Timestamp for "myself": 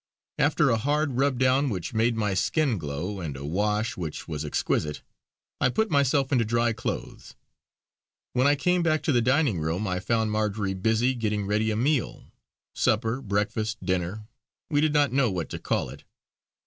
5.91-6.31